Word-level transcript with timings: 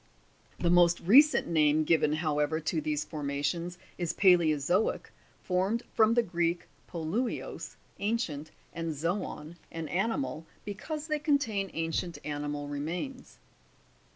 The 0.57 0.71
most 0.71 0.99
recent 1.01 1.45
name 1.45 1.83
given, 1.83 2.13
however, 2.13 2.59
to 2.59 2.81
these 2.81 3.05
formations, 3.05 3.77
is 3.99 4.15
palaeozoic 4.15 5.11
(formed 5.43 5.83
from 5.93 6.15
the 6.15 6.23
Greek 6.23 6.67
poluios, 6.91 7.75
ancient, 7.99 8.49
and 8.73 8.93
zbon, 8.95 9.57
an 9.71 9.87
animal), 9.89 10.47
be 10.65 10.73
cause 10.73 11.05
they 11.05 11.19
contain 11.19 11.69
ancient 11.75 12.17
animal 12.25 12.67
remains. 12.67 13.37